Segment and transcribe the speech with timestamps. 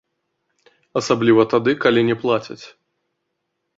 [1.01, 2.61] Асабліва тады, калі не плацяць.